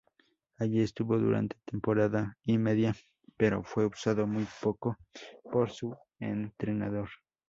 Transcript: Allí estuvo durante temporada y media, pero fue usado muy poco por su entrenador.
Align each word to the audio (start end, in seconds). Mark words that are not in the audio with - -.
Allí 0.57 0.81
estuvo 0.81 1.19
durante 1.19 1.57
temporada 1.63 2.35
y 2.43 2.57
media, 2.57 2.95
pero 3.37 3.63
fue 3.63 3.85
usado 3.85 4.25
muy 4.25 4.47
poco 4.59 4.97
por 5.43 5.69
su 5.69 5.95
entrenador. 6.19 7.09